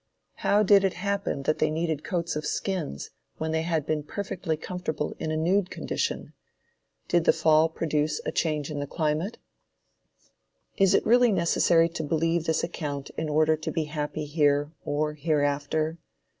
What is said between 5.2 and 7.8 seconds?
a nude condition? Did the "fall"